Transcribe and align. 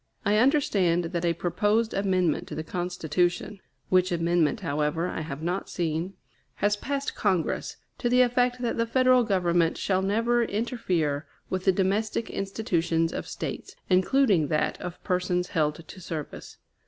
I 0.25 0.37
understand 0.39 1.03
that 1.03 1.25
a 1.25 1.33
proposed 1.35 1.93
amendment 1.93 2.47
to 2.47 2.55
the 2.55 2.63
Constitution 2.63 3.59
(which 3.89 4.11
amendment, 4.11 4.61
however, 4.61 5.07
I 5.07 5.21
have 5.21 5.43
not 5.43 5.69
seen) 5.69 6.13
has 6.55 6.75
passed 6.75 7.13
Congress, 7.13 7.77
to 7.99 8.09
the 8.09 8.21
effect 8.23 8.63
that 8.63 8.77
the 8.77 8.87
Federal 8.87 9.23
Government 9.23 9.77
shall 9.77 10.01
never 10.01 10.43
interfere 10.43 11.27
with 11.51 11.65
the 11.65 11.71
domestic 11.71 12.31
institutions 12.31 13.13
of 13.13 13.27
States, 13.27 13.75
including 13.91 14.47
that 14.47 14.81
of 14.81 15.03
persons 15.03 15.49
held 15.49 15.87
to 15.87 16.01
service. 16.01 16.57